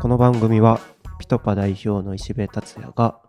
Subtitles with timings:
[0.00, 0.80] この番組は
[1.20, 3.20] ピトパ代表の石部達也が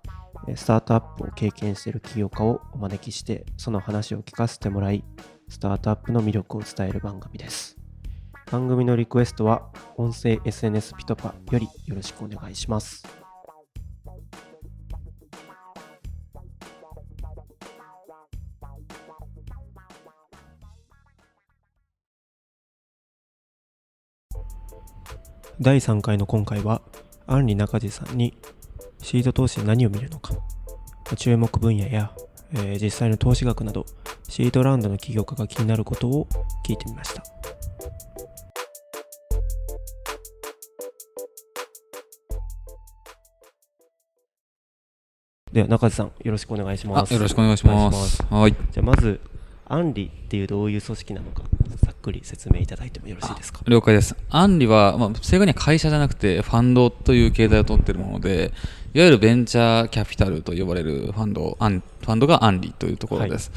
[0.55, 5.03] スタートアップを経験している起業家をお招きしてその話を聞かせてもらい
[5.49, 7.77] スタートアップの魅力を伝える番組です。
[8.51, 13.18] 番組のリクエストは音声 SNS ピトパよりよろしくお願いします。
[25.61, 26.81] 第3回の今回は
[27.27, 28.33] アンリ中地さんに
[29.01, 30.33] シード投資で何を見るのか
[31.17, 32.13] 注目分野や、
[32.53, 33.85] えー実際の投資額など
[34.29, 36.27] シードラウンドの起業家が気になることを
[36.65, 37.23] 聞いてみました
[45.51, 48.23] では中地さんよろしくお願いしますあよろしくお願いします。
[48.29, 48.55] はい。
[48.71, 49.19] じゃあまず
[49.65, 51.43] アンリっていうどういう組織なのか
[52.09, 53.61] くり説明いただいてもよろしいですか？
[53.67, 54.15] 了解です。
[54.29, 58.51] アンリは、まあ、正確には会社じゃなくて、ファンドという形態を取っているもので、
[58.93, 63.51] いわゆるベンチャーキャピタルと呼ばれるファンド、アンファンドがアンリというところです。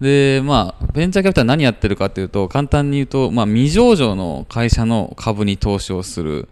[0.00, 6.48] で、まあ、ベンチャーキャピタル何やってるかというと、簡単に言うと、まあ、未上場の会社の株に投資をする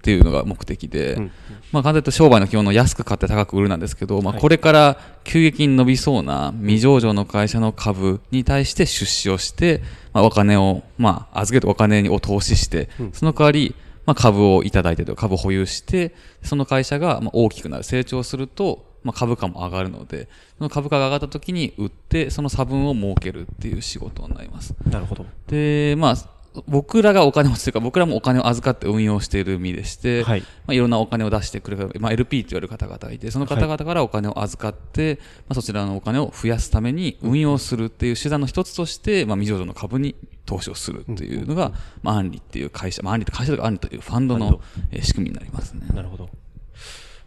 [0.00, 1.32] っていうのが目的で、うん。
[1.72, 9.82] まあ、簡単に言うと商売の基本の安く買って高く売るなんですけど、まあ、はいこれから急激に伸びそうな未上場の会社の株に対して出資をして、
[10.14, 13.12] まあ、お金を、まあ、預けてお金を投資して、うん。
[13.12, 13.74] その代わり、
[14.06, 24.74] まあ、株をいただいてと株を保有して、その会社がまあ大きくなる、成長すると、まあ、株価も上がるので、その株価が上がった時に売って、その差分を儲けるっていう仕事になります。
[24.86, 25.26] なるほど。
[25.46, 44.60] で、まあ、僕らがお金を持つというか、僕らもお金を預かって運用している身でして、はいまあ、いろんなお金を出してくれる、まあ、LP と言われる方々がいて、その方々からお金を預かって、まあ、そちらのお金を増やすために運用するっていう手段の一つとして、まあ、未上場の株に投資をするというのが、まあ、アンリっていう会社、まあ、アンリって会社とかアンリというファンドの
[45.02, 45.86] 仕組みになりますね。
[45.94, 46.28] なるほど。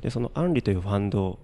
[0.01, 1.39] で、そのアンリというファンド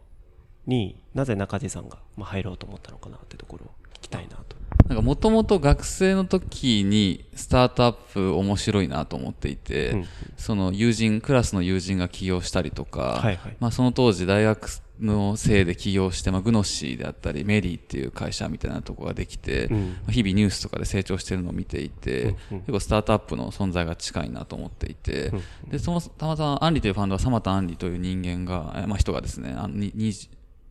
[0.67, 4.59] になぜ中地さんがまあ入ろうと思ったのかなってところを聞きたいなと。
[4.89, 10.05] なんかもともと学生の時にスタートアップ面白いなと思っていて、うん
[10.35, 14.67] その友人、クラスの友人が起業したりとか、はいはいまあその当時大学
[14.99, 19.89] のせいで起業して、まあグノシーであったり、メリーっていう会社みたいなところができて、うん。
[19.89, 22.59] まあ日々ニュースとかで成長してるのを見ていて、うんうん。
[22.61, 30.13] 結構スタートアップの存在が近いなと思っていて、うんで、そのたまたまアンリというファンドは、サ田アンリという人間が、えまあ人がですね、あのにに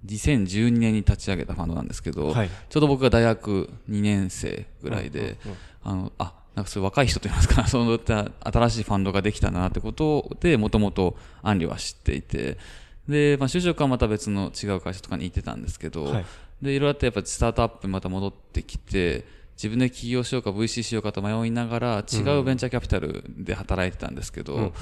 [0.07, 2.51] 2012年に立ち上げたファンドなんですけど、はい。
[2.69, 5.37] ちょうど僕が大学2年生ぐらいで、
[5.83, 12.59] あの、あ、なんかそういう若い人といいますか、 そういった新しいファンドができたなってことで、もともとアンリは知っていて、
[13.09, 16.27] で、まあ、就職はまた別の違う会社とかに行ってたんですけど、はい。
[16.63, 19.25] で、いろいろあってやっぱスタートアップにまた戻ってきて、
[19.57, 24.73] 自分で起業しようか VC しようかと迷いながら、違うベンチャーキャピタルで働いてたんですけど、うんうん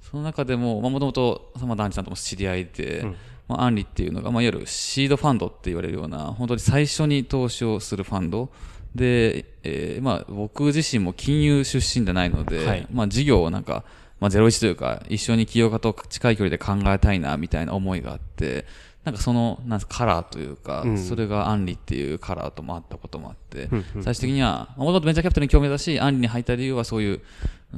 [0.00, 3.16] その中でも、もともと、ダンチさんとも知り合いで、うん
[3.50, 8.50] まあ、アンリっていうのが、まあ、いわゆるシードファンドって言われるような、本当に最初に投資をするファンド。
[8.94, 13.84] で、えーまあ、僕自身も金融出身じゃないので、はいまあ、事業をなんか、
[14.20, 18.66] まあ、01というか、一緒に起業家と近い距離で考えたいな、みたいな思いがあって、
[19.04, 20.98] なんかその、なんかカラーというか、うん。
[20.98, 27.22] それがアンリっていうカラーともあったこともあって、うんうん最終的には、もともとベンチャーキャピタルに興味だし、アンリに入った理由はそういう、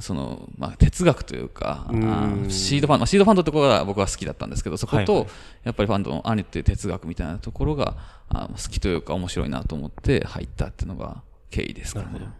[0.00, 5.26] その、まあ、哲学というか、うシードファンド、まあシードファンドってところが僕は好きだったんですけど、そこと、はいはい。
[5.64, 7.96] やっぱりファンドのアンリっていう哲学みたいなところが、
[8.28, 12.06] あ好きというか面白いなと思って入ったっていうのが経緯ですかね。
[12.06, 12.32] なるほど。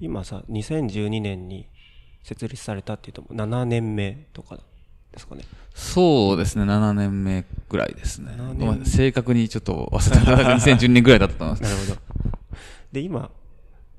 [0.00, 1.66] 今さ、2012年に
[2.22, 4.58] 設立されたっていうと7年目とか
[5.12, 5.44] ですかね。
[5.74, 8.54] そうですね、7年目ぐらいですね7。
[8.54, 10.32] 年ごめん正確にちょっと忘れた。
[10.54, 11.70] 2012年ぐらいだったと思います。
[11.70, 12.00] なるほど。
[12.92, 13.30] で、今、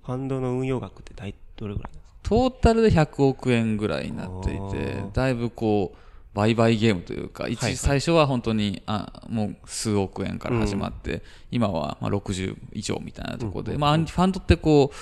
[0.05, 2.09] ファンドの運用額って大どれぐらいですか？
[2.23, 5.97] トータルで100億円ぐらいになっていあてー、だいぶこう、
[6.35, 14.95] 売買ゲームというか、一はいはい最初は本当にあもう数億円から始まって、今はまあ60以上みたいなところで、まあ、ファンドってこう、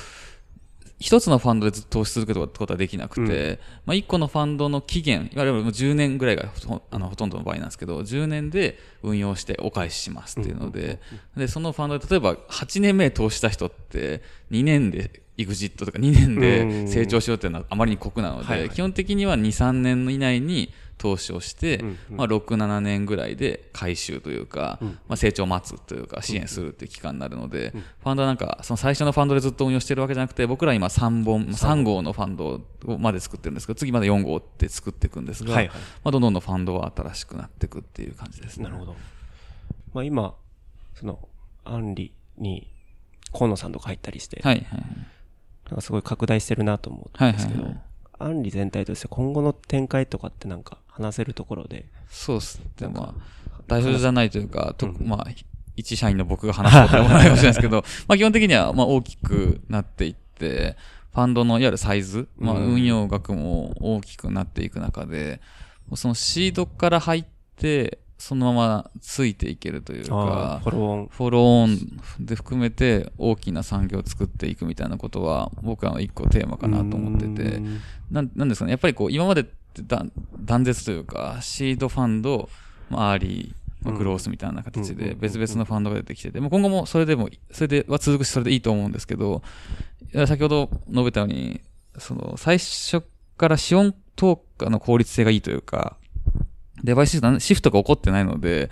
[1.00, 11.00] 一つのファンドでずっと投資することはできなくて、まあ、一個のファンドの期限、いわゆるもう10年ぐらいがほあのほとんどの場合なんですけど、10年で運用してお返ししますっていうので、
[11.36, 38.66] で、そのファンドで例えば8年目投資した人って2年でエグジットとか2年で成長しようっていうのはあまりに酷なので、基本的には2、3年以内に投資をして、うんうんまあ、6、7年ぐらいで回収というか、うんまあ、成長を待つというか支援するっていう期間になるので、ファンドはなんかその最初のファンドでずっと運用してるわけじゃなくて僕ら今3本3号のファンドをまで作ってるんですけど次まで4号って作っていくんですが、はいはいまあ、どんどんどんファンドは新しくなっていくっていう感じですね。
[38.66, 38.96] なるほど。
[39.94, 40.36] まあ今、
[40.96, 41.28] その、
[41.64, 42.72] アンリに
[43.34, 44.82] 河野さんとか入ったりして、はいはい。
[45.70, 47.74] なんかすごい拡大してるなと思うんですけど、
[48.20, 51.86] アンリ全体として今後の展開とかってなんか話せるところで。
[52.10, 52.88] そうっすね。
[52.88, 55.28] まあ、代表じゃないというか、とまあ、
[55.76, 60.76] 一社員の僕が話すこともないかもしれないですけど、 まあ基本的にはまあ大きくなっていって、
[61.14, 65.40] ファンドのいわゆるサイズ、まあ運用額も大きくなっていく中で、
[65.96, 71.08] そのシードから入って、そのままついていけるというか、フォローオン。
[71.08, 71.80] フォローオン
[72.20, 77.62] で含めて大きな産業を作っていくみたいなことは、僕は一個テーマかなと思ってて、
[78.12, 82.50] なんなんですかね、やっぱりこう、今までって断絶というか、シードファンド、
[82.90, 89.44] まあ、アーリー、まあ、グロースみたいな形で別々のファンドが出てきてて、も今後もそれでも、それでは続くし、それでいいと思うんですけど、
[90.26, 91.62] 先ほど述べたように、
[91.98, 93.04] その、最初
[93.38, 95.98] から資本投下の効率性がいいというか、
[96.84, 98.70] デバイスシフトが起こってないので、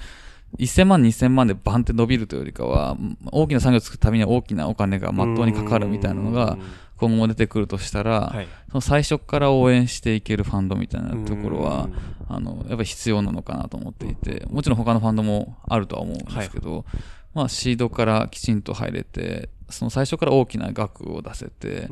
[0.60, 2.98] 1000万、2000万でバンって伸びるというよりかは、
[3.32, 6.58] 大きな産業を作るためには大きなお金がまっとうにかかるみたいなのが、
[6.98, 11.90] 今後も出てくるとしたら、はい、その最初から応援していけるファンドみたいなところは、
[12.30, 16.84] あの、やっぱり必要なのかなと思っていて、もちろん他のファンドもあるとは思うんですけど、はい、
[17.34, 21.90] まあ、シードからきちんと入れて、その最初から大きな額を出せて、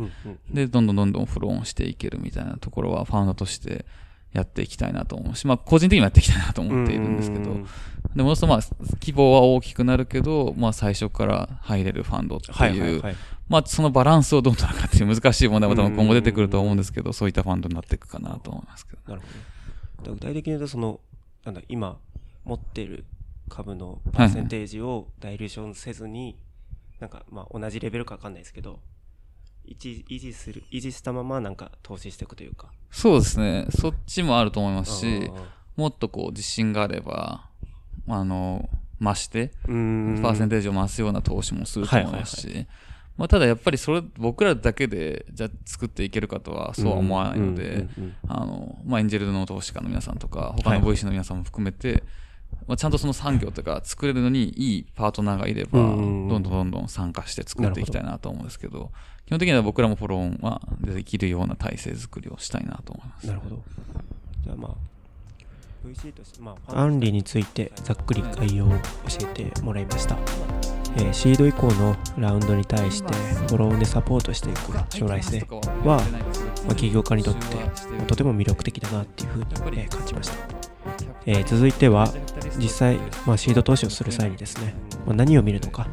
[0.49, 3.85] で、どんどんどんどんフローンしていけるみたいなところは、ファンドとして、
[4.33, 7.55] やっていきたいなと思うし、まあ、個人的にもやっていきたいなと思っているんですけど、
[8.15, 8.59] でも、そまあ、
[8.99, 13.03] 規模は大きくなるけど、まあ、最初から入れるファンドっていう、
[13.47, 19.01] まあ、そのバランスをどう取るかっていう難しい問題も多分今後出てくると思うんですけど、そういったファンドになっていくかなと思いますけど。
[19.07, 20.13] なるほど。
[20.13, 20.99] 具体的に言うと、その、
[21.45, 21.97] なんだ、今、
[22.43, 23.05] 持っている
[23.49, 26.35] 株のパーセンテージをダイルーションせずに、はい、
[27.01, 28.79] なんか、まあ、同じレベルかわかんないですけど、
[29.65, 32.71] 維持する、維持したままなんか投資していくというか。
[32.91, 33.67] そうですね。
[33.69, 35.31] そっちもあると思いますし、
[35.75, 37.49] もっとこう自信があれば、
[38.07, 38.69] あの、
[39.01, 42.67] 増して、パーセンテージを増すような投資もすると思いますし、
[43.17, 47.87] まあ、ただやっぱりそれ、僕らだけで、じゃ作っていけるかとはそうは思わないので、
[48.27, 52.03] あの、まあ、エンジェルの投資家の皆さんとか、他の VC の皆さんも含めて、
[52.67, 58.91] まあ、ちゃんとその産業とか作れるのにいいパートナーがいれば、どんどんどんどん参加して作っていきたいなと思うんですけど、
[59.25, 63.27] 基本的には僕らもフォローはできるような体制作りをしたいなと思います。
[63.27, 63.63] なるほど。
[64.43, 68.75] じゃあまあ、VC として、まあ、アンリについてざっくり概要を教
[69.21, 70.17] えてもらいました。
[70.95, 75.39] えー、シード以降のラウンドに対してフォローでサポートしていく将来性
[75.83, 76.01] は、
[76.67, 80.35] まあ、起業家にとって、まあ、とても魅力的だなっていうふうに、えー、感じました。
[81.25, 82.13] えー、続いては
[82.57, 85.87] 実際、まあ、シード投資をする際にですね、まあ、何を見るのか、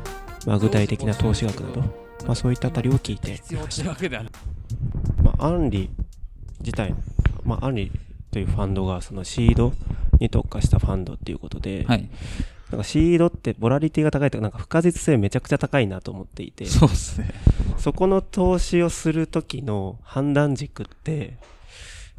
[0.47, 3.41] まあ、具体的な投資額など、まあ、そういったあたりを聞いて。
[5.23, 5.91] まあ、アンリ
[6.61, 6.95] 自体、
[7.45, 7.93] まあ、アンリ
[8.31, 9.73] というファンドがそのシード
[10.19, 12.09] に特化したファンドっていうことで、はい、
[12.71, 17.33] なんかシードってボラリティが高いとか、なんか不可実性めちゃくちゃ高いなと思っていて、そうですね。
[17.79, 21.39] そこの投資をするときの判断軸って、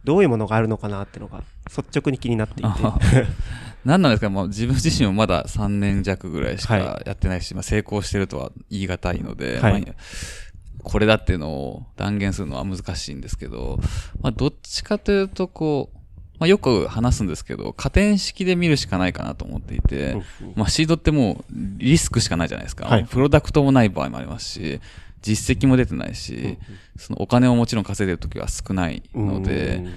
[0.03, 2.69] どういうものがあるのかなっていうのが率直に気になっていて
[3.85, 9.95] 何なんですかもう自分自身もまだ3年弱ぐらいしかやってないし、はい、まあ、成功してるとは言い難いので、はい、まあ、
[10.83, 13.79] これだっていうのを断言するのは難しいんですけど、
[14.21, 15.97] まあ、どっちかというとこう、
[16.39, 20.21] まあ、よく話すんですけど、加点式で見るしかないかなと思っていて、
[20.55, 22.87] まあ、シードってもうリスクしかないじゃないですか。
[22.87, 24.81] はい、プロダクトもない場合もありますし、
[25.21, 26.57] 実績も出てないし、
[26.97, 29.91] そのお金をもちろん稼いでる時は少ないので、いわ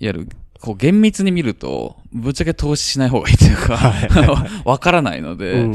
[0.00, 0.28] ゆる
[0.64, 3.78] こう厳密に見ると、ぶっちゃけ投資しない方がいいというか、
[4.64, 5.68] わからないので、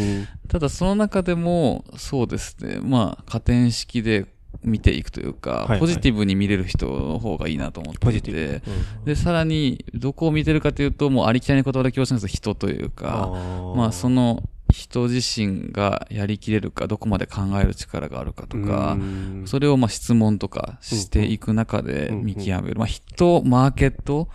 [0.47, 4.25] ただその中でも、そうですね、まあ、加点式で
[4.63, 13.29] 見ていくというか、はいはい、ポジティブに見れる人の方がいいなと思っていて、うん、で、さらに、どこを見てるかというと、もうありきたりな言葉で強調する人というか、
[13.75, 14.41] まあ、その、
[14.71, 18.97] 人自身がやりきれるか、どこまで考える力があるかとか、
[19.45, 22.75] それをまあ質問とかしていく中で見極める。
[22.77, 24.29] まあ人、マーケット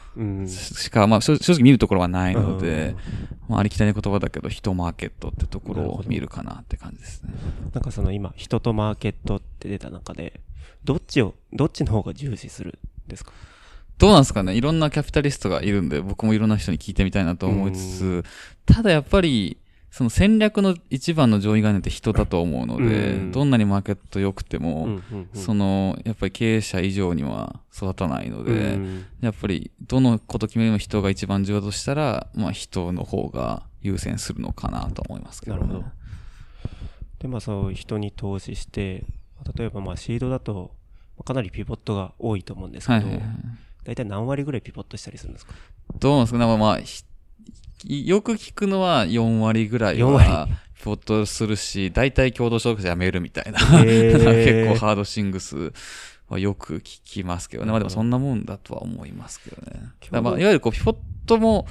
[0.46, 2.96] しか、まあ正直見るところはないので、
[3.48, 7.32] まあありきたりな言葉だけど、人、マーケットってところを見るかなって感じですね。
[7.72, 10.40] なんかその今、人とマーケットって出た中で、
[10.84, 13.32] どっちを、どっちの方が重視するんですか？
[13.96, 14.54] どうなんですかね？
[14.54, 18.24] いろんなキャピタリストがいるんで、僕もいろんな人に聞いてみたいなと思いつつ、
[18.66, 19.56] ただやっぱり、
[19.94, 35.88] その戦略の一番の上位概念って人だと思うので、うん、どんなにマーケット良くても、うんうんうん、その、やっぱり経営者以上には育たないので、うん、やっぱりどのこと決めるの人が一番重要としたら、まあ人の方が優先するのかなと思いますけど、ね、なるほど。
[37.20, 39.04] で、まあそう人に投資して、
[39.54, 40.72] 例えばまあシードだと、
[41.24, 43.26] かなりピボットが多いと思うんですけど、はいはいはい、
[43.84, 45.54] 大体何割ぐらいピボットしたりするんですか？
[46.00, 46.80] どうなんですかまあ、
[47.84, 50.48] よく聞くのは4割ぐらいは、
[50.78, 53.58] ピボットするし、大体共同所属者辞めるみたいな。
[53.84, 55.72] 結構ハードシングス
[56.28, 57.70] はよく聞きますけどね。
[57.70, 59.90] まあでもそんなもんだとは思いますけどね。
[60.10, 61.66] だまあいわゆるこう、ピボットも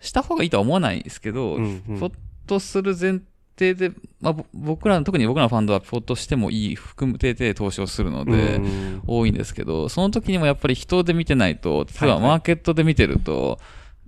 [0.00, 2.12] した方がいいとは思わないですけど、うんうんピボッ
[2.46, 3.20] トする前
[3.56, 13.58] 提で、まあぼ僕らの、特に僕らのファンドはピボットしてもいい含めて投資をするので、うん多いんですけど、その時にもやっぱり人で見てないと、例えはいはいばマーケットで見てると、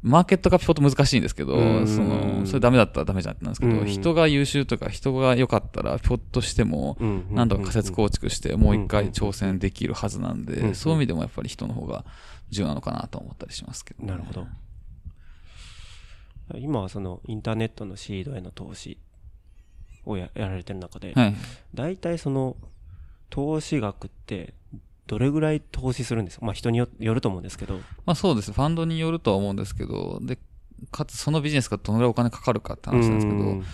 [0.02, 1.86] マーケットがピボット難しいんですけど、うん。
[1.86, 3.86] その、それダメだったらダメじゃんってなんですけど、うん。
[3.86, 12.04] 人が優秀とか人が良かったらピボットしても、うん何度か仮説構築してもう一回挑戦できるはずなんうんで、そういう意味でもやっぱり人の方が
[12.50, 14.02] 重要なのかなと思ったりしますけど。
[14.02, 14.46] ね、なるほど。
[16.58, 18.98] 今はそのインターネットのシードへの投資
[20.04, 21.34] をややられてる中で、はい。
[21.74, 22.56] 大体その
[23.30, 24.54] 投資額って
[25.12, 26.46] どれぐらい投資するんですか？
[26.46, 27.80] まあ人によよると思うんですけど。
[28.06, 28.50] まあそうです。
[28.50, 30.38] ファンドによるとは思うんですけど、で、
[30.90, 33.58] かつそのビジネスがどのぐらいお金かかるかって話なんですけど、うん。
[33.58, 33.64] いわ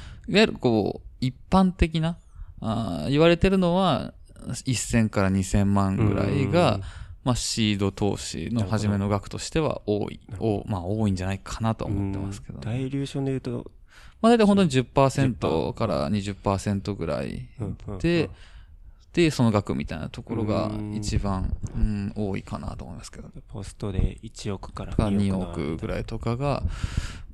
[0.40, 2.18] ゆるこう、一般的な、
[2.61, 4.14] あー言われてるのは、
[4.49, 6.83] 1000から2000万ぐらいが、うん。
[7.23, 10.18] まあ、シード投資の初めの額としては多い。
[10.40, 12.61] おまあ、多いんじゃないかなとは思ってますけど、うん。
[12.62, 13.71] ダイリューで言うと、
[14.21, 18.28] まあ、大体本当に10%から20%ぐらいうんうんで、
[19.12, 23.28] で、その額みたいなところがうん一番、うん、多いかなと思いますけど。
[23.48, 26.62] ポストで1億からが2 2億億ぐらいとかが、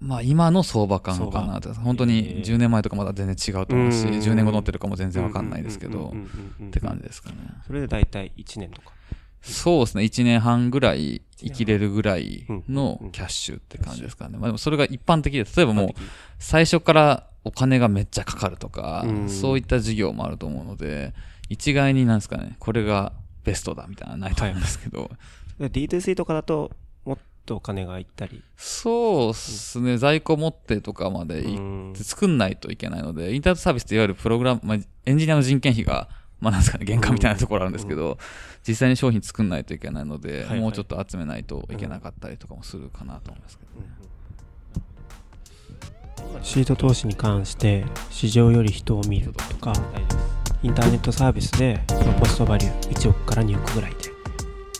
[0.00, 1.74] まあ今の相場感かなと。
[1.74, 6.14] 本当に10年前とかまだ全然違うと思うし、うん10年後乗ってるかも全然わかんないですけど
[6.64, 7.36] って感じですかね。
[7.66, 8.92] それで大体1年とか。
[9.42, 10.04] そうですね。
[10.04, 14.38] 1年半ぐらい生きれるぐらいのキャッシュって感じですかね。
[14.38, 15.88] まあでもそれが一般的で、例えばもう
[16.38, 21.12] 最初からお金がめっちゃかかるとかうん、そういった事業もあると思うので、
[21.48, 23.12] 一概になんですかね、これが
[23.44, 25.10] ベストだみたいなのはないと思うんですけど、
[25.58, 26.70] で D2C とかだと、
[27.04, 28.42] もっとお金がいったり。
[28.56, 31.44] そうですね、在庫持ってとかまで
[31.94, 36.08] 作んないといけないので、インターネットサービスっていわゆるプログラム、まあ、エンジニアの人件費が、
[36.40, 38.18] まあなんですかね、原価みたいなところあるんですけど、
[38.66, 40.60] 実際に商品作んないといけないので、はいはい。
[40.60, 43.70] もうちょっと集めないといけなかったりとかもするかなと思いますけど。
[46.42, 49.72] シート投資に関して市場より人を見るとか
[50.62, 53.92] インターネットサービスでまあコストバリュー1億から2億ぐらい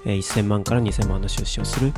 [0.05, 1.93] で1000万から2000万の出資をする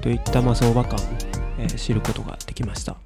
[0.00, 2.96] といったま相場感を知ることができました、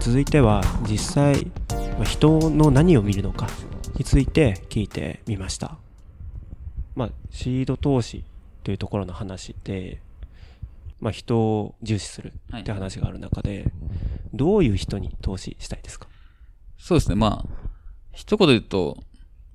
[0.00, 1.50] 続いては実際
[2.04, 3.46] 人の何を見るのか
[3.94, 5.76] について聞いてみました。
[6.94, 8.24] まあシード投資
[8.64, 10.00] というところの話で
[11.02, 13.70] まあ人を重視するって話がある中で、
[14.32, 16.08] どういう人に投資したいですか？
[16.78, 17.68] そうですね、まあ、
[18.12, 18.96] 一言で言うと、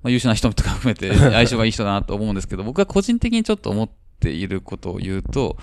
[0.02, 3.90] まあ、優秀な人とか含めて 相性がいい人だなと思うんですけど、僕は個人的にちょっと思っ
[4.20, 5.56] ていることを言うと、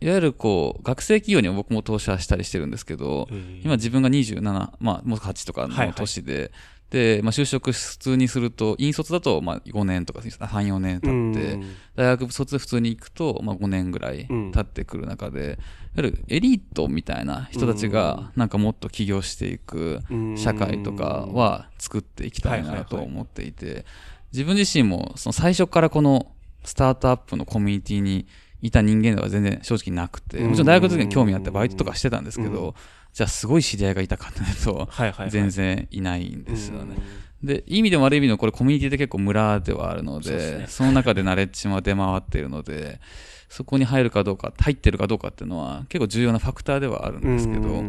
[0.00, 3.28] いわゆるこう、学生企業にも僕も投資はしたりしてるんですけど、
[3.62, 5.94] 今自分が27、まあ、もう8とかのはいはい。
[5.94, 6.50] 年で、
[6.94, 11.58] で、まあ、就職普通にすると、引率だと、まあ、5年とか、3、4年経って、
[11.96, 15.56] 大学卒普通に行くと、まあ、5年ぐらい経ってくる中で、いわ
[15.96, 20.02] ゆるエリートみたいな人たちが、なんかもっと起業していく
[20.36, 23.84] 社会とかは作っていきたいなと思っていて、
[24.32, 26.30] 自分自身も、その最初からこの
[26.62, 28.28] スタートアップのコミュニティに
[28.62, 32.76] いた人間では全然正直なくて、もちろん大学の時に興味あってバイトとかしてたんですけど、
[33.14, 34.88] じゃあすごい知り合いがいたかっていうと、
[35.30, 36.96] 全然いないんですよね。
[37.44, 43.00] で、いい意味でも悪い意味でもこれコミュニティで結構村ではあるので、その中でナレッジも出回っているので、
[43.48, 47.84] そこに入るかどうか、入ってるかどうかっていうのは結構重要なファクターではあるんですけど、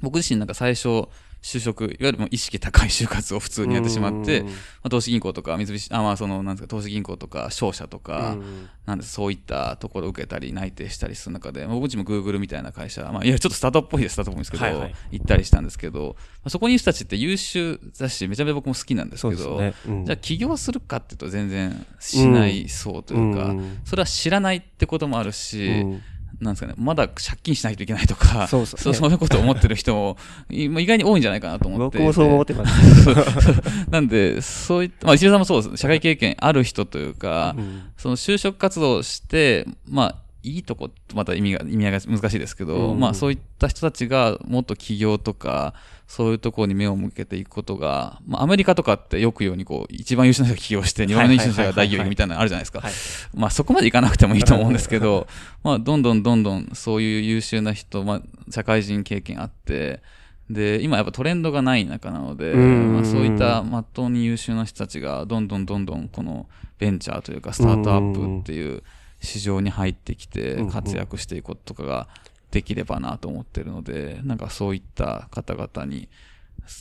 [0.00, 1.08] 僕自身なんか最初、
[1.46, 4.50] 就職、いわゆるもう意識高い就活を普通にやってしまって、ま
[4.82, 8.36] あ、投資銀行とか、三菱、あ、まあその、なんですか、投資銀行とか、商社とか、
[8.84, 14.94] なんですそういったところを受けたり、内定したりする中で、まあ、僕自身も Google みたいな会社、まあ、いや、ちょっとスタートっぽいです、スタートっぽいですけど、はいはい。
[15.12, 19.74] 行ったりしたんですけど、まあ、そこにいる人たちって優秀だし、めちゃめちゃ僕も好きなんですけど、ね。
[19.86, 20.04] うん。
[20.04, 23.78] じゃあ起業するかっていうと全然しないそうというか、うん。
[23.84, 26.02] それは知らないってこともあるし、うん
[26.40, 30.16] なんですかね、まだ借金しないといけないとか、そうそうそういうことを思ってる人も
[30.50, 31.98] 意外に多いんじゃないかなと思って。
[31.98, 33.10] 僕もそう思ってます。
[33.90, 35.76] なんで、そういった、まあ、石田さんもそうです。
[35.76, 45.74] 社会経験ある人というか、うんその就職活動をして、まあ、いいとこ、また意味が、意味合いが難しいですけど、うんまあ、そういった人たちがもっと起業とか、
[46.06, 52.80] そういうところに目を向けていくことが、まあ、アメリカとかってよくようにこう、一番優秀な人が起業して、二番目の優秀な人が大企業みたいなのあるじゃないですか。
[52.80, 52.92] はい。
[53.34, 55.26] まあそこまでいかなくてもいいと思うんですけど、
[55.64, 58.22] まあどんどんどんどんそういう優秀な人、まあ
[58.52, 60.00] 社会人経験あって、
[60.48, 62.92] で、今やっぱトレンドがない中なので、うん。
[62.94, 66.46] まあ、そういったまっとうに優秀な人たちがどんどんどんどんこの
[66.78, 68.82] ベンチャーというかスタートアップっていう
[69.26, 72.08] 市場に入ってきてうん活躍していくこととかが
[72.50, 76.08] できればなと思ってるので、なんかそういった方々に、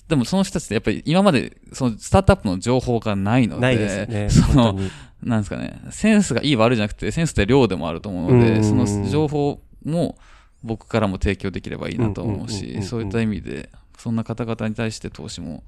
[0.08, 4.30] でもその人たちってやっぱり今までそのスタートアップの情報がないので、ないですね。
[4.32, 4.80] その
[5.24, 10.18] なんですかね、センスがいい悪いじゃなくて、センスって量でもあると思うので、うんその情報も
[10.64, 15.64] 僕からも提供できればいいなと思うし、んそういった意味で、そんな方々に対して投資も、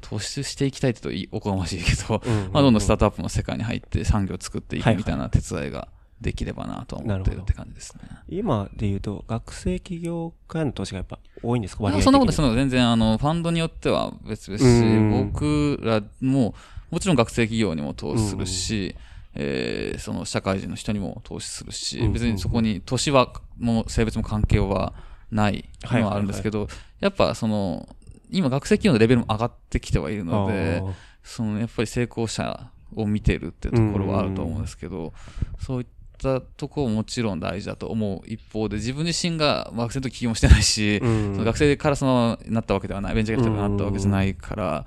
[0.00, 5.88] 投資していきたいってといいおこがましいけど、まあどんどんスタートアップの世界に入って産業を作っていくみたいな手伝いが
[6.22, 8.02] できればなとは思ってるって感じですね。
[8.28, 11.82] 今で言うと、学生起業家への投資がやっぱ多いんですか？
[12.00, 14.58] そんなことそんなこと全然あのファンドによっては別々。
[14.58, 15.28] しうん。
[15.28, 16.54] 僕らも
[16.90, 18.96] もちろん学生企業にも投資するし、
[19.34, 24.92] えーその社会人の人にも投資するし、別にそこに年はもう性別も関係は
[25.30, 26.68] ないのはあるんですけど、
[27.00, 27.88] やっぱその
[28.30, 30.82] 今学生企業のレベルも上がってきてはいるので
[31.22, 35.14] そのやっぱり成功者を見てるっていうところはあると思うんですけど、
[35.58, 35.92] そういった
[36.56, 41.32] ところももちろん大事だと思う一方で自分自身が学生の時起業もしてないし、うん。
[41.34, 44.86] その学生からそのなったわけではないベンチャーキャピタルになったわけじゃないから、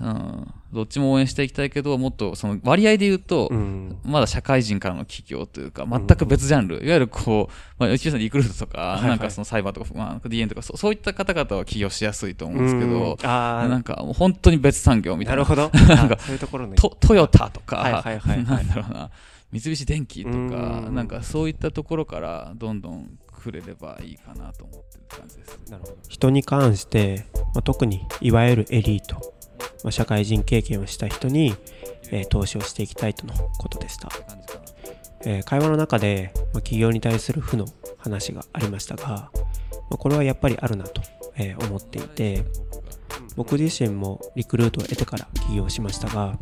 [0.00, 3.96] うん、どっちも応援していきたいけどもっとその割合で言うと、うん。
[4.04, 9.08] まだ社会人からの企業というか、全く別ジャンル、いわゆるこう、まあ、内田さんリクルートとか、はいはい。
[9.10, 13.30] なんかそのサイバーとか、まあ、DN とかそ、そういった方々は起業しやすいと思うんですけど、うん。
[13.30, 15.44] あなんか本当に別産業みあ、たいな。
[15.44, 15.70] なるほど。
[15.94, 16.74] なんかあそういうところね。
[16.76, 18.44] トトヨタとか、はいはいはいはい。
[18.44, 19.10] なんだろうな、
[19.54, 20.94] 三菱電機とか、うん。
[20.96, 25.60] なんかそういったところからどんどんくれればいいかなと思ってる感じです。
[25.70, 29.14] なるほど人に関して、まあ、特にいわゆるエリート、
[29.84, 31.54] まあ、社会人経験をした人に、
[32.10, 34.08] えー投資をしていきたいとのことでした、
[35.24, 37.66] えー会話の中で、まあ、企業に対する負の
[37.98, 39.30] 話がありましたが、
[39.88, 41.00] まあ、これはやっぱりあるなと、
[41.36, 42.44] えー思っていて
[43.36, 46.38] 僕自身もリクルートを得てから起業しましたが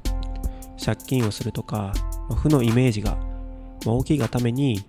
[0.83, 1.92] 借金をするとか、
[2.33, 3.17] まあ負のイメージが、
[3.85, 4.85] まあ大きいがために、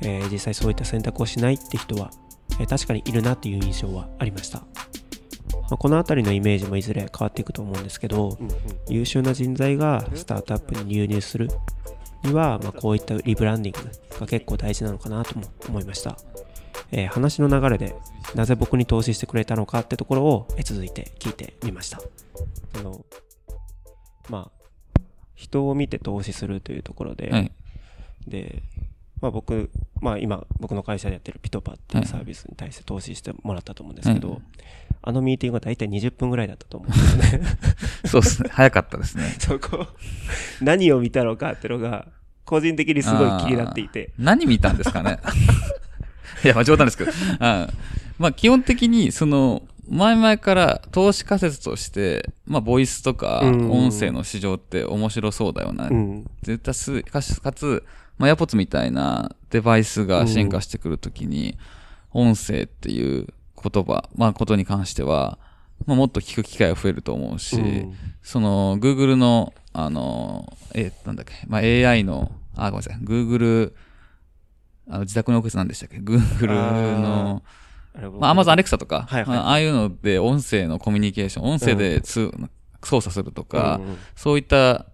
[0.00, 2.10] えー実際そういった選択をしないって人は、
[2.60, 4.66] えー確かにいるなっていう印象はありました、ま
[5.72, 8.38] あこの辺りのイメージもいずれ変わっていくと思うんですけど、
[8.88, 11.48] 優秀な人材がスタートアップに流入する
[12.24, 16.16] には、まあ、こういったリブランディングが結構大事なのかなとも思いました、
[16.90, 17.94] えー話の流れで
[18.34, 22.00] なぜ僕に投資してくれたのかってところを、えー続いて聞いてみました。
[22.78, 23.04] あの
[24.28, 24.57] まあ
[25.38, 27.52] 人を見て投資するというところで、はい。
[28.26, 28.62] で、
[29.20, 29.70] まあ、僕、
[30.00, 34.38] まあ、今僕の会社でやってるピトパっていうサービスに対して投資してもらったと思うんですけど、はい
[35.00, 37.46] あのミーティングは大体20分ぐらいだったと思うんですよね
[38.04, 38.50] そうですね。
[38.52, 39.36] 早かったですね。
[39.38, 39.86] そこ、
[40.60, 42.08] 何を見たのかってのが、
[42.44, 44.12] 個人的にすごい気になっていて。
[44.18, 45.18] 何見たんですかね
[46.44, 47.12] いや、まあ冗談ですけど。
[47.12, 47.68] うん
[48.18, 55.88] まあ基本的に、その、前々から投資仮説として、まあボイスとかうん音声の市場って面白そうだよな。
[55.88, 56.30] うん。
[56.42, 57.84] 絶対すかしかつ、
[58.18, 61.56] まあ、AirPods みたいなデバイスが進化してくるときに、
[62.12, 63.26] 音声っていう
[63.62, 65.38] 言葉、まあことに関しては、
[65.86, 73.72] まあ、もっと聞く機会が増えると思うし、うんその Google の、あの、え、なんだっけ、まあ、AI の、あ、ごめんなさい、Google、
[74.90, 77.42] あの自宅のオフィスなんでしたっけ ?Google の、あれ
[78.20, 79.28] まあ、Amazon Alexa とか、はいはい。
[79.28, 82.32] まあああいうので音声のコミュニケーション、音声でつ、
[82.82, 84.86] 操作するとか、うんうんそういった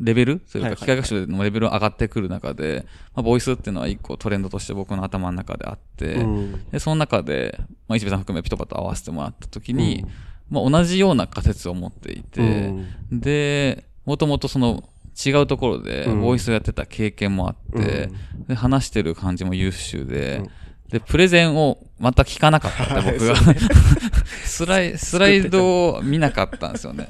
[0.00, 6.70] レベルそれか機械学習のレベルが上がってくる中で、まあ、ボイスっていうのは一個トレンドとして僕の頭の中であって、うん。
[6.70, 10.06] でその中で、まあ、石部さん含めピトパと合わせてもらった時に、
[10.50, 12.72] まあ、同じような仮説を持っていて、
[13.10, 14.88] で、もともとその
[15.26, 16.20] 違うところでうん。
[16.20, 18.10] ボイスをやってた経験もあって、
[18.46, 20.50] で話してる感じも優秀で、うん。
[20.90, 23.54] で、プレゼンをまた聞かなかったって僕が そう
[24.44, 27.08] スライ、スライドを見なかったんですよね。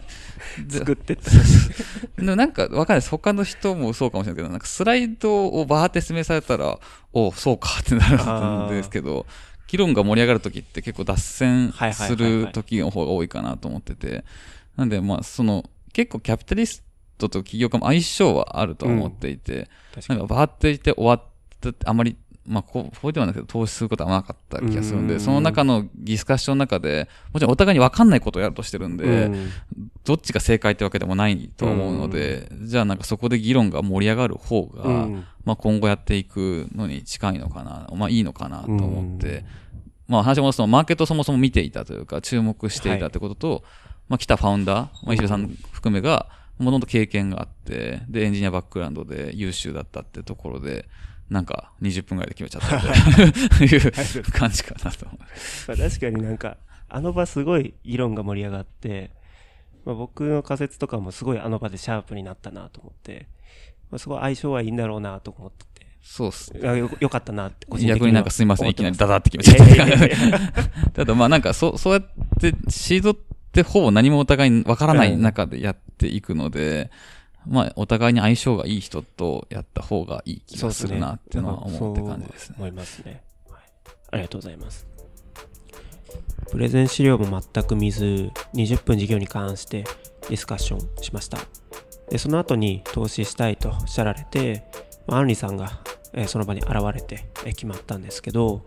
[0.66, 1.30] で 作ってった。
[2.16, 3.10] でもなんかわかんないです。
[3.10, 6.78] 他の人もそうかもしれないけど、なんかスライドをバーって説明されたら、
[7.12, 8.08] おそうかってな
[8.68, 9.26] るんですけど、
[9.68, 14.24] 議論が盛り上がるときって結構脱線はいはいすはいはいるときの方が多いかなと思ってて、
[14.76, 16.82] なんでまあその結構キャピタリス
[17.18, 21.22] トと起業家も相性はあると思っていて、確かになんかバーって言って終わっ
[21.60, 22.16] たってあまり
[22.48, 25.20] まあ、こう、こうではないけど、投資することはなかった気がするんで、うん。
[25.20, 29.50] その中のディスカッションの中で、もちろんお互いに分かんないことをやるとしてるんで、うん。
[30.04, 35.24] どっちが正解ってわけでもないと思うので、じゃあなんかそこで議論が盛り上がる方が、うん。
[35.44, 39.44] まあ今後やっていくのに近いのかな、まあいいのかなと思って、
[40.06, 43.64] まあ話を戻すと、マーケットをそもそも見ていたというか、注目していたってことと、
[44.08, 50.88] まあ来たファウンダー、まあ石部さん含めが、もともと経験があって、で、エンジニアバックグラウンドで優秀だったってところで、
[51.30, 52.76] なんか20分ぐらいで決めちゃった。
[53.56, 53.76] ってい。
[53.76, 55.06] う感じかなと。
[55.66, 56.56] 確かになんか、
[56.88, 59.10] あの場すごい議論が盛り上がって、
[59.84, 63.26] まあ、僕の仮説とかもすごいあの場でシャープになったなと思って、
[63.90, 66.66] まあ、すごい相性はいいんだろうなと思ってて、そうっすね。
[66.66, 70.06] あよよかったなって個人的には逆になんかすいません、いきなりダ思ダって決めちゃっいやいやいや。
[70.06, 70.90] いた。
[70.90, 72.02] ただまあなんかそ、そうやっ
[72.40, 73.16] て シードっ
[73.52, 76.90] てほぼ何もお互いにわからない中でやっていくので、
[77.46, 82.56] まあ、お互いに相性がいい人とやった方がいい気がするなっていうのは思って感じですね。
[82.58, 83.62] 思いますね、はい。
[84.12, 84.86] ありがとうございます。
[86.50, 89.84] プレゼン資料も全く見ず、20分授業に関して
[90.28, 91.38] ディスカッションしました。
[92.10, 94.64] で、その後に投資したいとおっしゃられて、
[95.06, 95.80] まあ、アンリさんが、
[96.14, 98.62] えーその場に現れて、えー決まったんですけど、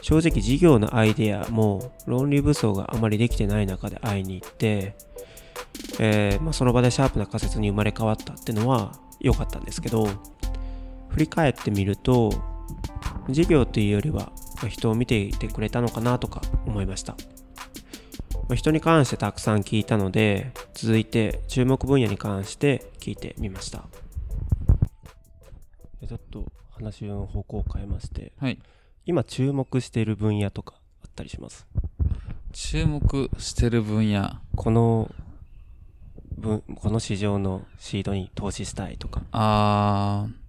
[0.00, 4.96] 正直事業のアイデアも論理武装があまりできてない中で会いに行って、
[5.98, 10.06] えーまあ、その場でシャープな仮説に生まれ変わったっていうのは良かったんですけど
[11.08, 12.30] 振り返ってみると
[13.28, 17.18] 事業というよりはまあ人を見ていてくれたのかなとか思いました、ま
[18.50, 23.84] あ人に関してたくさん聞いたので続いて注目分野に関して聞いてみました
[26.06, 28.58] ちょっと話の方向を変えましてはい。
[29.04, 31.66] 今注目している分野とかあったりします？
[32.52, 34.38] 注目してる分野。
[34.54, 35.27] この分
[36.40, 39.22] この市場のシードに投資したいとか。
[39.32, 40.48] あー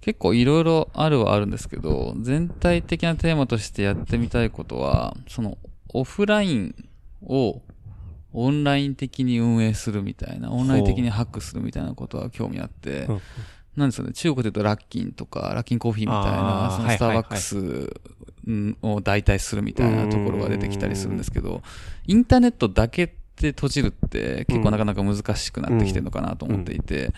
[0.00, 5.58] 結構いろいろあるはあるんですけど、全体的なテーマとしてやってみたいことは、その
[5.92, 6.74] オフライン
[7.22, 7.60] を
[8.32, 13.20] オンライン的に運営するみたいな、オンライン的にハックするみたいなことは興味あって、うん
[13.76, 17.56] なんですかね、中国で言うとラッキンとか、ラッキンコーヒーみたいな、そのスターバックス
[18.46, 21.62] うんを代替するみたいなところが出てきたりするんですけど、
[22.06, 27.12] インターネットだけで閉じるって結構なかなか難しくなってきてるのかなと思っていて、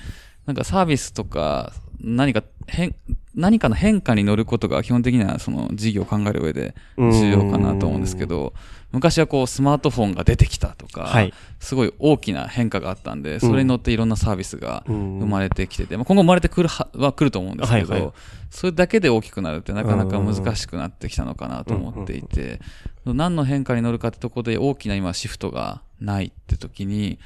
[0.47, 2.95] なんかサービスとか何か変、
[3.35, 8.55] 何かの変化に乗ることが基本的にはその事業を考える上で重要かなと思うんですけど、
[8.93, 11.33] 昔はこうスマートフォンが出てきたとか、はい。
[11.61, 15.19] すごい大きな変化があったんで、それに乗っていろんなサービスがうん。
[15.21, 18.03] 生まれてきてて、まあ、今後生まれてくるはは来ると思うんですけど、はい。
[18.03, 18.13] はい。
[18.51, 22.61] それだけで大きくなるってなかなか難しくなってきたのかなと思っていて、
[23.07, 27.19] 何の変化に乗るかってとこで大きな今シフトがないって時に、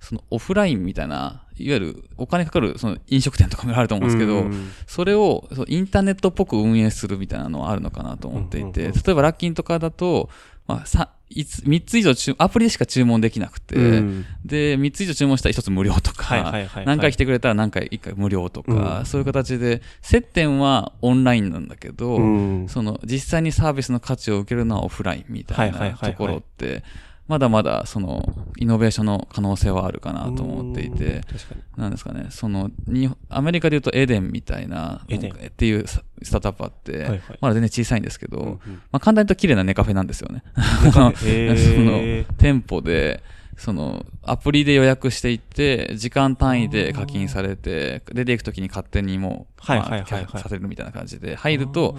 [0.00, 10.28] そのオフラインみたいな、いわゆるお金かかるその飲食店とかもあると思うんですけど、うんそれをそうインターネットっぽく運営するみたいなのはあるのかなと思っていて、うんうんうん例えばラッキンとかだと、
[10.66, 14.26] まあ、さいつ3つ以上注アプリでしか注文できなくて、うん。
[14.44, 16.86] で、3つ以上注文したら1つ無料とか、はいはいはいはい。
[16.86, 19.06] 何回来てくれたら何回1回無料とか、うん。
[19.06, 22.68] そういう形で、接点はオンラインなんだけど、うん。
[22.68, 26.02] その実際にサービスの価値を受けるのはオフラインみたいはいはいはいはい。
[26.02, 26.84] なところって、
[27.28, 28.24] まだまだその
[28.58, 31.22] イノベーションの可能性はあるかなと思っていて、
[31.76, 37.20] なんですかね、そのにアメリカで言うとエデンみたいなっていうススタートアップあって、はいはい。
[37.40, 38.58] まだ全然小さいんですけど、うんうん。
[38.90, 40.42] まあ、簡単に言うと綺麗なネカフェなんですよね。
[40.92, 41.12] その
[42.38, 43.22] 店舗で、
[43.56, 50.24] そのアプリで予約していって、時間単位で課金されて、出ていくときに勝手にもう、はいまあはいはい。
[50.24, 51.96] はいさせるみたいな感じで、入ると、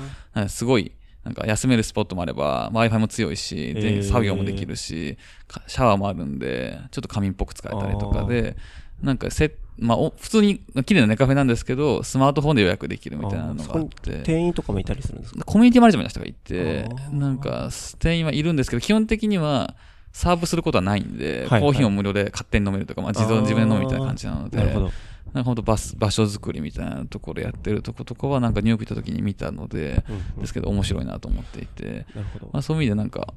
[0.48, 0.92] すごい、
[1.24, 8.58] なんか休めるスポットもあれば、まあ Wi-Fi も強いし、へでー作業もできるし、かシャワーもあるんで、ちょっと仮眠っぽく使えたりとかで、
[9.02, 14.22] なんかせ、まあ、お普通に綺麗なネカフェなんですけど、スマートフォンで予約できるみたいなのがあって。
[14.24, 15.44] 店員とかもいたりするんですか？
[15.46, 19.76] コミュニティマネージメントの人がいてなんか、店員はいるんですけど、基本的には、
[20.12, 24.92] サーブすることはないんで、はいコーヒーも無料で勝手に飲めるとか、まあ、自動自分で飲むみたいな感じなので、なるほど
[25.32, 30.42] なんか本当場所場所作りみたいなところやってるとことかは、なんかニューヨーク行った時に見たので、うんうん。
[30.42, 32.50] ですけど面白いなと思っていて、なるほど。
[32.54, 33.34] まあ、そういう意味でなんか、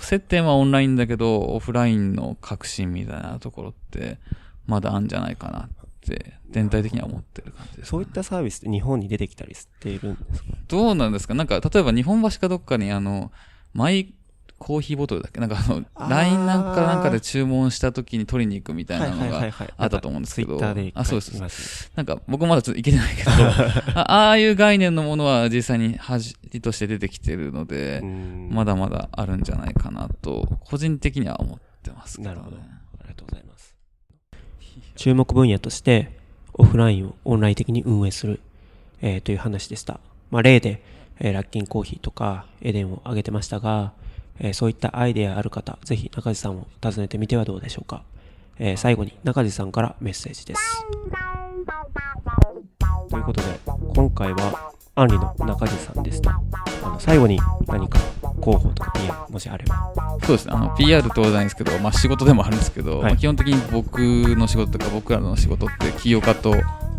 [0.00, 4.18] 接点はオンラインだけど、オフラインの革新みたいなところって、
[4.66, 5.68] まだあるんじゃないかなっ
[6.00, 10.48] て、全体的には思ってる感じです、そういったサービスって日本に出てきたりしているんですか？
[10.68, 11.34] どうなんですか？
[11.34, 13.32] なんか、例えば日本橋かどっかにあの、
[13.72, 14.14] マイ
[14.64, 15.40] コーヒーボトルだっけ？
[15.40, 20.60] なんかあの、LINE なんかなんかで注文した時に取りに行くみたいなのがあったと思うんですけど。
[20.94, 21.90] あ、そうです。
[21.96, 23.30] なんか僕まだちょっと行けてないけど、
[24.00, 28.48] あ ああいう概念のものは実際に恥として出てきてるので、うん。
[28.52, 32.36] まだまだあるんじゃないかなと、個人的には思ってますけど、ね。
[32.36, 32.56] なるほど。
[32.58, 32.60] あ
[33.02, 33.74] りがとうございます。
[34.94, 36.10] 注目分野として
[36.54, 38.40] オフラインをオンライン的に運営する、
[39.00, 39.98] えーという話でした、
[40.30, 40.82] まあ、例で、
[41.18, 43.92] えーラッキンコーヒーとかエデンを挙げてましたが、
[44.40, 48.02] えーそういったアイデアある方ぜひ中地さんを訪ねてみてはどうでしょうか、
[48.58, 50.60] えー最後に中地さんからメッセージです。
[53.10, 53.46] ということで
[53.94, 56.40] 今回はアンリの中地さんでした
[56.82, 57.98] あの最後に何か
[58.42, 59.92] 広報とか PR もしあれば。
[60.24, 60.52] そうですね。
[60.54, 63.02] あの、PR とはないんですけど、まあ仕事でもあるんですけど、はい。
[63.04, 66.52] まあ基本的に僕の仕事とか僕らの仕事って起業家と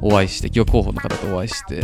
[0.03, 1.81] お会いして、起業広報の方とお会いして、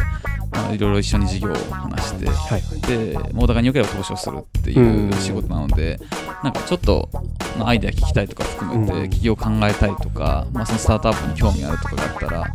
[0.52, 6.00] まあいろいろ一緒に事業を話して、はいで、お互いに良ければ投資をするっていう仕事なので、
[6.44, 7.10] なんかちょっと
[7.58, 9.10] まあアイデア聞きたいとか含めうん。
[9.10, 12.54] て、起業考えたいとか、まあそのスタートアップに興味あるとかがあったら、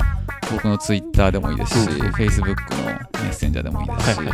[0.52, 2.06] 僕のツイッターでもいいですし、うん。
[2.10, 4.28] Facebook のメッセンジャーでもいいですし、はい。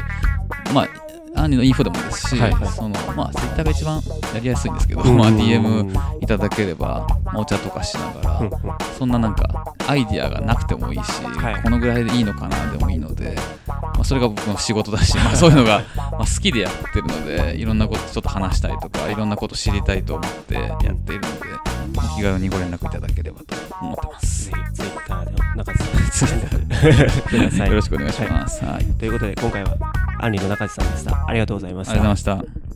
[0.75, 0.89] まあ、
[1.37, 2.69] アンリのインフォでもですし、はいはい。
[2.69, 4.03] そのまあ、ツイッターが一番
[4.35, 5.17] やりやすいんですけど、うん。
[5.17, 8.47] まあ、DM いただければ、まあお茶とかしながら、うん。
[8.47, 8.51] うん
[9.01, 11.63] そんななんかアイディアがなくてもいいし、はい。
[11.63, 13.35] このぐらいでいいのかなでもいいので、
[13.67, 21.19] まあ、それが僕の仕事だし、 まあ、そういうのがまあ好きでやってるのでいろんなことちょっと話したいとかいろんなこと知りたいと思ってやっているので、
[21.97, 24.51] まあ気軽にご連絡いただければと思ってます。
[25.65, 27.69] 中地さんにください。
[27.69, 28.65] よろしくお願いします。
[28.65, 29.77] はい、ありということで今回は
[30.21, 31.25] アンリの中地さんでした。
[31.27, 31.95] ありがとうございました。
[31.95, 32.70] がとうございました。